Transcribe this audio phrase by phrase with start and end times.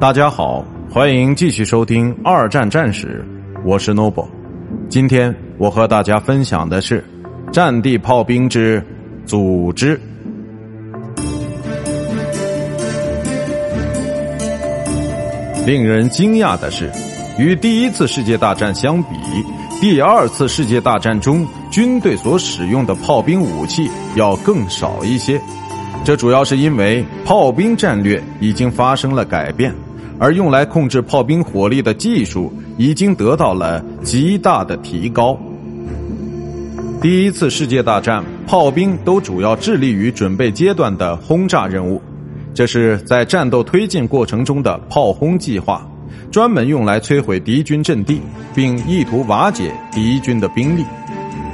[0.00, 3.22] 大家好，欢迎继续收听二战战史，
[3.66, 4.26] 我是 Noble。
[4.88, 7.04] 今天我和大家分享的是
[7.52, 8.82] 战地炮兵之
[9.26, 10.00] 组织。
[15.66, 16.90] 令人惊讶的是，
[17.38, 19.10] 与第一次世界大战相比，
[19.82, 25.38] 第二次世界大战中军队所使用的炮兵武器要更少一些。
[26.02, 29.74] 这主要是因为炮兵战略已经发生了改变，
[30.20, 35.36] 而用来控制炮兵火力的技术已经得到了极大的提高。
[37.00, 42.02] 第一次世界大战，炮兵都主要致力于准备阶段的轰炸任务，
[42.52, 45.88] 这是在战斗推进过程中的炮轰计划，
[46.30, 48.20] 专门用来摧毁敌军阵地，
[48.54, 50.84] 并意图瓦解敌军的兵力。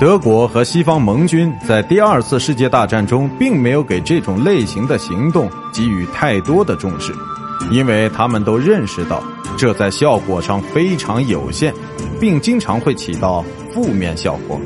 [0.00, 7.12] 德国和西方盟军在第二次世界大战中并没有给这种类型的行动给予太多的重视，
[7.70, 9.22] 因为他们都认识到
[9.56, 11.72] 这在效果上非常有限，
[12.20, 14.60] 并经常会起到负面效果。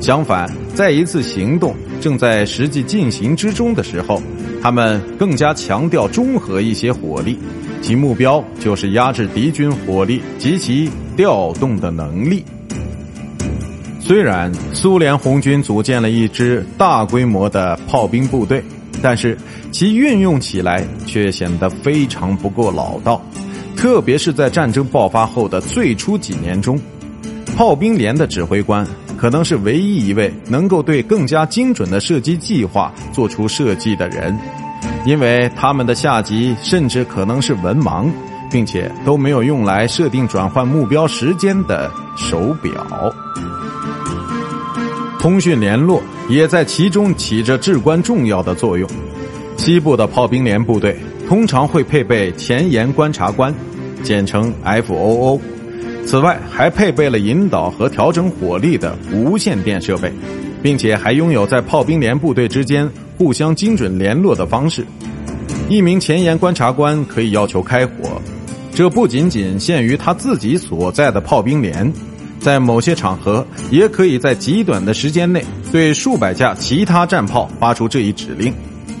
[0.00, 4.20] 相反，在一次行动正在实际进行之中的时候，
[4.60, 7.38] 他们更加强调综合一些火力，
[7.80, 12.44] 其目标就是压制敌军火力及其调动的能力。
[14.00, 18.62] 虽然苏联红军组建了一支大规模的炮兵部队，
[19.02, 19.36] 但是
[19.70, 23.20] 其运用起来却显得非常不够老道，
[23.76, 26.80] 特别是在战争爆发后的最初几年中，
[27.56, 28.86] 炮兵连的指挥官
[29.16, 34.36] 可能是唯一一位能够对更加精准的射击计划做出设计的人，
[35.06, 38.10] 因为他们的下级甚至可能是文盲，
[38.50, 43.14] 并且都没有用来设定转换目标时间的手表。
[45.24, 48.86] 通讯联络也在其中起着至关重要的作用。
[49.56, 50.94] 西部的炮兵连部队
[51.26, 53.54] 通常会配备前沿观察官，
[54.02, 55.40] 简称 FOO。
[56.04, 60.12] 此外，还配备了引导和调整火力的无线电设备，
[60.62, 62.86] 并且还拥有在炮兵连部队之间
[63.16, 64.84] 互相精准联络的方式。
[65.70, 68.20] 一名前沿观察官可以要求开火，
[68.74, 71.90] 这不仅仅限于他自己所在的炮兵连。
[72.44, 78.52] 在某些场合，也可以在极短的时间内对数百架其他战炮发出这一指令。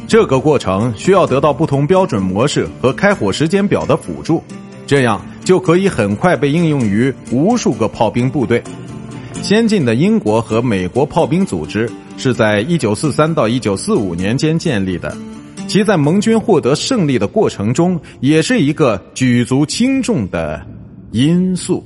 [0.08, 4.42] 这个过程需要得到不同标准模式和开火时间表的辅助，
[4.86, 8.62] 这样就可以很快被应用于无数个炮兵部队。
[9.42, 15.14] 先进的英国和美国炮兵组织是在一九四三到一九四五年间建立的，
[15.68, 20.66] 其在盟军获得胜利的过程中也是一个举足轻重的
[21.10, 21.84] 因素。